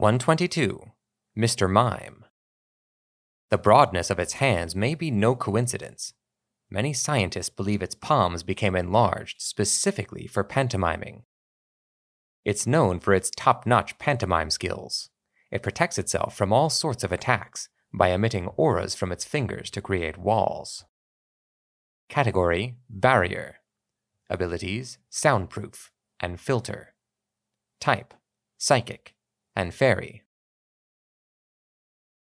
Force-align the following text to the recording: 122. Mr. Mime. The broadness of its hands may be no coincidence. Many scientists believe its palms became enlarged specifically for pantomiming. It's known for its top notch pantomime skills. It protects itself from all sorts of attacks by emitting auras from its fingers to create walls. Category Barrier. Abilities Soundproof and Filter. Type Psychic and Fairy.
122. 0.00 0.92
Mr. 1.36 1.68
Mime. 1.68 2.24
The 3.50 3.58
broadness 3.58 4.10
of 4.10 4.20
its 4.20 4.34
hands 4.34 4.76
may 4.76 4.94
be 4.94 5.10
no 5.10 5.34
coincidence. 5.34 6.14
Many 6.70 6.92
scientists 6.92 7.50
believe 7.50 7.82
its 7.82 7.96
palms 7.96 8.44
became 8.44 8.76
enlarged 8.76 9.40
specifically 9.40 10.28
for 10.28 10.44
pantomiming. 10.44 11.24
It's 12.44 12.64
known 12.64 13.00
for 13.00 13.12
its 13.12 13.32
top 13.36 13.66
notch 13.66 13.98
pantomime 13.98 14.50
skills. 14.50 15.10
It 15.50 15.64
protects 15.64 15.98
itself 15.98 16.36
from 16.36 16.52
all 16.52 16.70
sorts 16.70 17.02
of 17.02 17.10
attacks 17.10 17.68
by 17.92 18.10
emitting 18.10 18.46
auras 18.56 18.94
from 18.94 19.10
its 19.10 19.24
fingers 19.24 19.68
to 19.72 19.82
create 19.82 20.16
walls. 20.16 20.84
Category 22.08 22.76
Barrier. 22.88 23.56
Abilities 24.30 24.98
Soundproof 25.10 25.90
and 26.20 26.38
Filter. 26.38 26.94
Type 27.80 28.14
Psychic 28.58 29.16
and 29.58 29.74
Fairy. 29.74 30.22